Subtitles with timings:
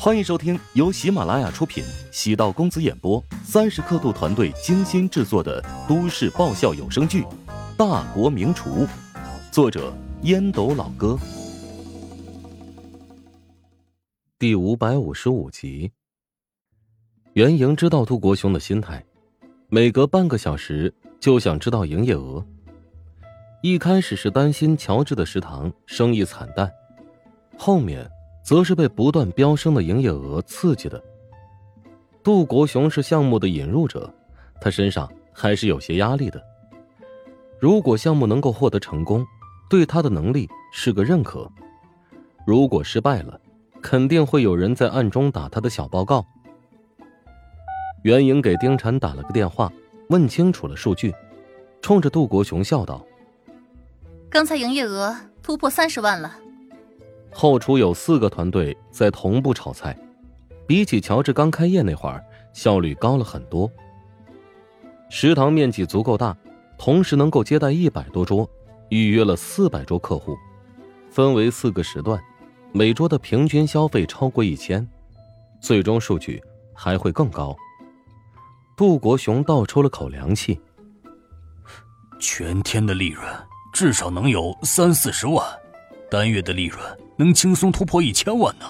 [0.00, 7.22] 欢迎收听由喜马拉雅出品、喜道公子演播、三十刻度团队精心制作的都市爆笑有声剧
[7.76, 8.86] 《大国名厨》，
[9.50, 9.92] 作者
[10.22, 11.18] 烟斗老哥，
[14.38, 15.90] 第五百五十五集。
[17.32, 19.04] 袁莹知道杜国雄的心态，
[19.68, 22.46] 每隔半个小时就想知道营业额。
[23.62, 26.70] 一开始是担心乔治的食堂生意惨淡，
[27.56, 28.08] 后面。
[28.48, 30.98] 则是被不断飙升的营业额刺激的。
[32.22, 34.10] 杜国雄是项目的引入者，
[34.58, 36.42] 他身上还是有些压力的。
[37.60, 39.22] 如果项目能够获得成功，
[39.68, 41.46] 对他的能力是个认可；
[42.46, 43.38] 如果失败了，
[43.82, 46.24] 肯定会有人在暗中打他的小报告。
[48.02, 49.70] 袁颖给丁婵打了个电话，
[50.08, 51.14] 问清楚了数据，
[51.82, 53.04] 冲着杜国雄笑道
[54.30, 56.38] ：“刚才营业额突破三十万了。”
[57.40, 59.96] 后厨有四个团队在同步炒菜，
[60.66, 62.20] 比起乔治刚开业那会儿，
[62.52, 63.70] 效率高了很多。
[65.08, 66.36] 食堂面积足够大，
[66.76, 68.50] 同时能够接待一百多桌，
[68.88, 70.36] 预约了四百桌客户，
[71.10, 72.20] 分为四个时段，
[72.72, 74.84] 每桌的平均消费超过一千，
[75.60, 76.42] 最终数据
[76.74, 77.56] 还会更高。
[78.76, 80.60] 杜国雄倒抽了口凉气，
[82.18, 83.24] 全天的利润
[83.72, 85.46] 至少能有三四十万，
[86.10, 86.82] 单月的利润。
[87.18, 88.64] 能轻松突破一千万呢，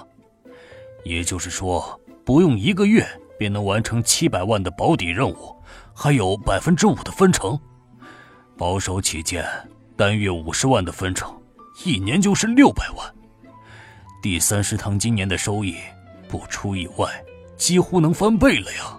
[1.05, 3.07] 也就是说，不用一个月
[3.39, 5.55] 便能完成七百万的保底任务，
[5.95, 7.61] 还有百分之五的分成。
[8.57, 9.45] 保守起见，
[9.97, 11.31] 单月五十万的分成，
[11.85, 13.15] 一年就是六百万。
[14.23, 15.77] 第三食堂今年的收益，
[16.27, 17.23] 不出意外，
[17.55, 18.99] 几乎能翻倍了呀。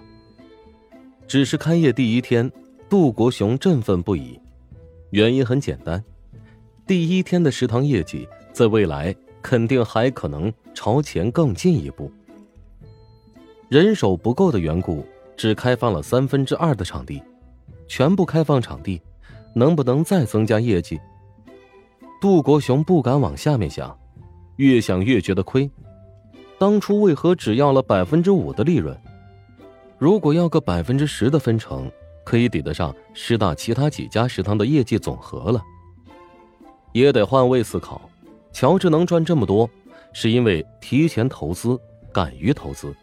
[1.26, 2.48] 只是开业第一天，
[2.88, 4.40] 杜国雄振奋不已，
[5.10, 6.02] 原因很简单，
[6.86, 9.12] 第一天的食堂业绩在未来。
[9.42, 12.10] 肯定还可能朝前更进一步。
[13.68, 17.22] 人手不够的缘故，只开放了三分之二的场地，
[17.86, 19.00] 全部开放场地，
[19.54, 21.00] 能不能再增加业绩？
[22.20, 23.96] 杜国雄不敢往下面想，
[24.56, 25.70] 越想越觉得亏。
[26.58, 28.94] 当初为何只要了百分之五的利润？
[29.98, 31.90] 如果要个百分之十的分成，
[32.24, 35.62] 可以抵得上师大其他几家食堂的业绩总和了。
[36.92, 38.09] 也得换位思考。
[38.52, 39.68] 乔治能赚这么多，
[40.12, 41.78] 是因为提前投资，
[42.12, 42.94] 敢于投资，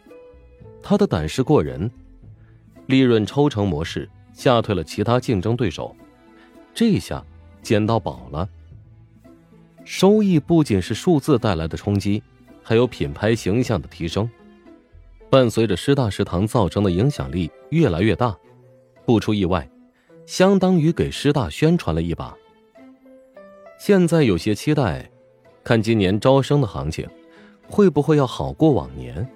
[0.83, 1.89] 他的胆识过人，
[2.87, 5.95] 利润抽成模式吓退了其他竞争对手，
[6.73, 7.25] 这下
[7.61, 8.47] 捡到宝了。
[9.85, 12.21] 收益不仅是数字带来的冲击，
[12.61, 14.29] 还有品牌形象的提升，
[15.29, 18.37] 伴随着师大食堂造成的影响力越来越大，
[19.05, 19.67] 不出意外，
[20.25, 22.35] 相当于给师大宣传了一把。
[23.79, 25.09] 现在有些期待。
[25.67, 27.05] 看今年招生的行情，
[27.67, 29.29] 会不会要好过往年？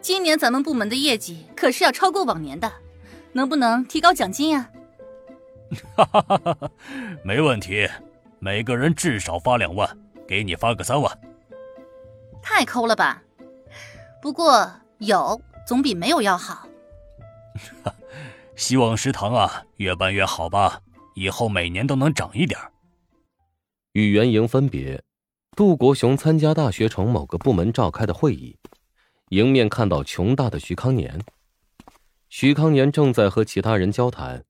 [0.00, 2.72] 今年咱们部门的业绩可是要超过往年的，
[3.30, 4.68] 能不能提高奖金呀？
[5.94, 6.70] 哈哈哈哈
[7.22, 7.88] 没问题，
[8.40, 9.96] 每个人至少发两万，
[10.26, 11.16] 给你发个三万。
[12.42, 13.22] 太抠了吧？
[14.20, 14.68] 不过
[14.98, 16.66] 有总比没有要好。
[18.56, 20.80] 希望食堂啊越办越好吧，
[21.14, 22.58] 以后每年都能涨一点。
[23.92, 25.00] 与袁莹分别。
[25.54, 28.56] 杜国雄参加大学城某个部门召开的会议，
[29.28, 31.22] 迎面看到穷大的徐康年。
[32.30, 34.46] 徐康年正在和其他人交谈，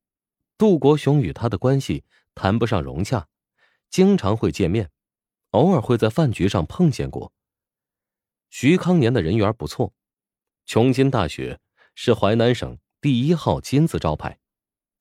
[0.56, 2.04] 杜国雄与他的关系
[2.36, 3.26] 谈不上融洽，
[3.90, 4.90] 经常会见面，
[5.50, 7.32] 偶尔会在饭局上碰见过。
[8.48, 9.92] 徐康年的人缘不错，
[10.66, 11.58] 琼金大学
[11.96, 14.38] 是淮南省第一号金字招牌，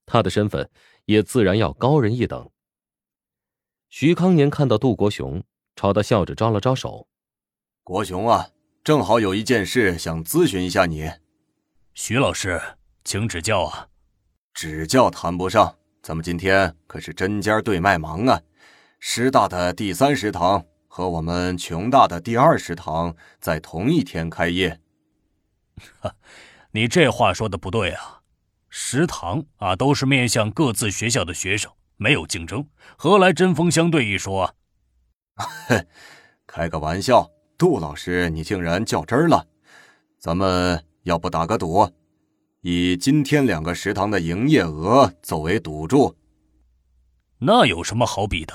[0.07, 0.67] 他的身份
[1.05, 2.49] 也自然要高人一等。
[3.91, 5.43] 徐康年看到杜国雄。
[5.75, 7.07] 朝他笑着招了招手，
[7.83, 8.49] 国雄啊，
[8.83, 11.09] 正好有一件事想咨询一下你。
[11.93, 12.61] 徐老师，
[13.03, 13.87] 请指教啊。
[14.53, 18.41] 指教谈不上，咱们今天可是针尖对麦芒啊。
[18.99, 24.79] 师大的第三食堂和我们穷大的第二食堂在同一天开业。
[25.99, 26.13] 哈，
[26.71, 28.21] 你这话说的不对啊。
[28.69, 34.47] 食堂啊，都是面向各自学校的学生，没有竞争，何来针锋相对一说？
[34.47, 34.53] 哼，
[36.47, 39.45] 开个玩笑，杜老师，你竟然较真了。
[40.19, 41.89] 咱们要不打个赌，
[42.61, 46.15] 以今天两个食堂的营业额作为赌注。
[47.39, 48.53] 那有什么好比的？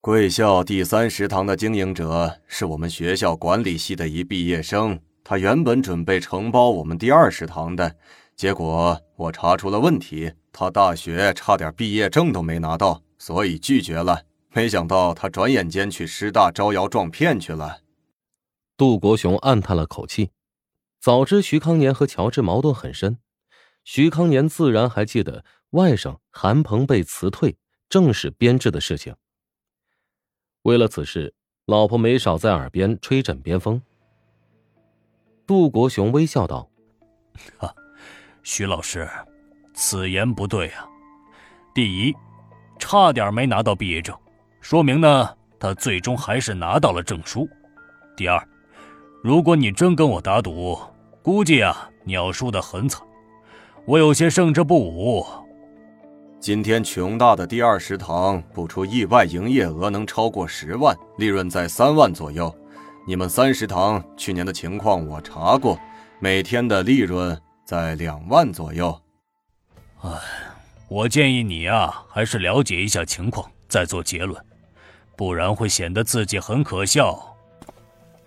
[0.00, 7.96] 贵校第三食堂的经营者是我们学校管理系的一毕业生，他原本准备承包我们第二食堂的，
[8.36, 14.22] 结果我查出了问题，他大学差点毕业证都没拿到，所以拒绝了。
[14.52, 17.80] 没想到他转眼间去师大招摇撞骗去了。
[18.76, 20.30] 杜国雄暗叹了口气，
[21.00, 23.18] 早知徐康年和乔治矛盾很深，
[23.84, 27.56] 徐康年自然还记得外甥韩鹏被辞退、
[27.88, 29.14] 正式编制的事情。
[30.62, 31.34] 为了此事，
[31.66, 33.80] 老婆没少在耳边吹枕边风。
[35.46, 36.68] 杜国雄微笑道
[37.58, 37.74] ：“哈，
[38.42, 39.08] 徐老师，
[39.74, 40.88] 此言不对啊。
[41.74, 42.14] 第一，
[42.78, 44.18] 差点没拿到毕业证，
[44.68, 47.48] 说明呢，他最终还是拿到了证书。
[48.14, 48.38] 第二，
[49.22, 50.78] 如果你真跟我打赌，
[51.22, 53.00] 估计啊，你要输得很惨。
[53.86, 55.24] 我有些胜之不武。
[56.38, 62.54] 今天穷大的第二食堂不出意外，营业额能超过十万，利润在三万左右。”
[63.08, 65.80] 你们三食堂去年的情况我查过，
[66.20, 68.94] 每天的利润在两万左右。
[70.02, 70.10] 哎，
[70.88, 74.38] 我建议你啊，还是了解一下情况再做结论，
[75.18, 77.18] 不然会显得自己很可笑。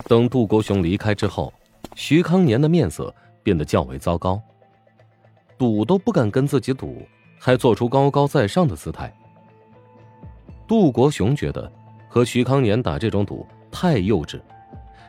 [0.08, 1.54] 等杜国雄离开之后，
[1.96, 4.42] 徐康年的面色变得较为糟糕，
[5.58, 7.08] 赌都不敢跟自己赌，
[7.40, 9.10] 还做出高高在上的姿态。
[10.68, 11.72] 杜国雄觉得
[12.10, 14.42] 和徐康年打这种赌太幼稚。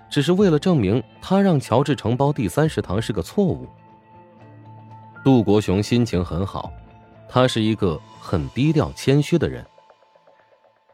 [0.09, 3.67] 只是为了证明他让乔治承包第三食堂是个错误。
[5.25, 6.71] 杜国雄心情很好，
[7.29, 9.67] 他是一个很低调谦虚的人。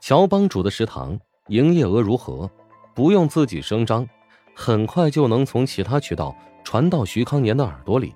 [0.09, 2.51] 乔帮主的食堂营业额如何，
[2.95, 4.09] 不用自己声张，
[4.55, 6.35] 很快就能从其他渠道
[6.65, 8.15] 传到徐康年的耳朵里，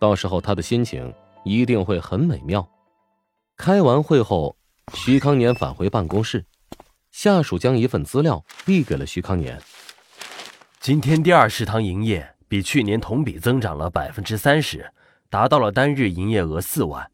[0.00, 1.14] 到时候他的心情
[1.44, 2.68] 一定会很美妙。
[3.56, 4.56] 开完会后，
[4.92, 6.44] 徐康年返回办公室，
[7.12, 9.56] 下属将一份资料递给了徐康年。
[10.80, 14.92] 今天第二食堂营业比去年同比增长了百分之三十，
[15.30, 17.08] 达到了单日营业额四万。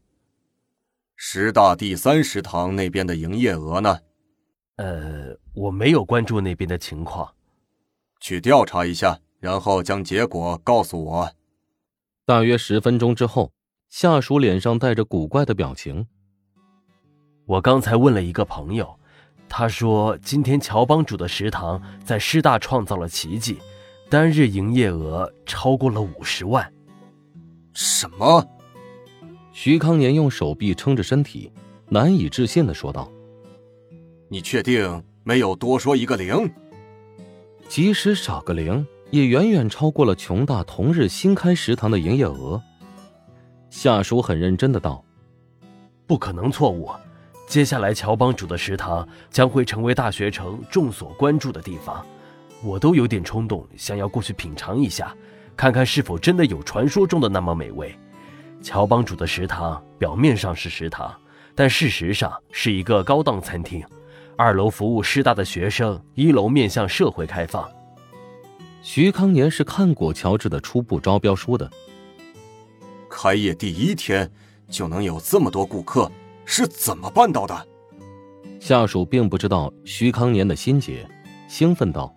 [1.15, 3.99] 师大第三食堂那边的营业额呢？
[4.75, 7.33] 呃，我没有关注那边的情况，
[8.19, 11.31] 去调查一下，然后将结果告诉我。
[12.25, 13.51] 大约十分钟之后，
[13.89, 16.07] 下属脸上带着古怪的表情。
[17.45, 18.99] 我刚才问了一个朋友。
[19.47, 23.59] 他说：“今天乔帮主的食堂在师大创造了奇迹，
[24.09, 26.73] 单日营业额超过了五十万。”
[27.71, 28.43] 什么？
[29.55, 31.49] 徐康年用手臂撑着身体，
[31.87, 33.09] 难以置信的说道
[34.27, 36.51] ：“你确定没有多说一个零？
[37.69, 42.61] 即使少个零，也远远超过了琼大同日新开食堂的营业额。”
[43.71, 45.01] 下属很认真的道
[46.05, 46.91] ：“不可能错误。”
[47.47, 52.05] 接下来，乔帮主的食堂将会成为大学城众所关注的地方，
[52.61, 55.15] 我都有点冲动，想要过去品尝一下，
[55.55, 57.97] 看看是否真的有传说中的那么美味。
[58.65, 61.13] 乔帮主的食堂表面上是食堂，
[61.53, 63.85] 但事实上是一个高档餐厅，
[64.35, 67.69] 二楼服务师大的学生，一楼面向社会开放。
[68.81, 71.69] 徐康年是看过乔治的初步招标书的，
[73.07, 74.31] 开业第一天
[74.67, 76.11] 就能有这么多顾客。
[76.43, 77.67] 是怎么办到的？
[78.59, 81.07] 下属并不知道徐康年的心结，
[81.47, 82.15] 兴奋道：“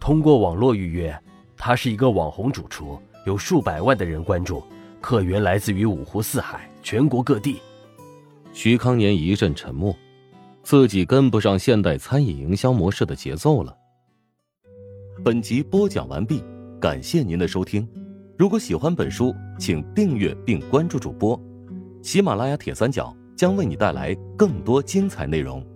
[0.00, 1.16] 通过网络预约，
[1.56, 4.64] 他是一个网红主厨，有数百万的人关注，
[5.04, 7.60] 客源来自于五湖四海，全国各地。”
[8.54, 9.94] 徐康年一阵沉默，
[10.62, 13.76] 自己跟不上现代餐饮营销模式的节奏了。
[15.22, 16.42] 本集播讲完毕，
[16.80, 17.86] 感谢您的收听。
[18.38, 21.38] 如果喜欢本书，请订阅并关注主播，
[22.00, 23.14] 喜马拉雅铁三角。
[23.36, 25.66] 将为你带来更多精彩内容。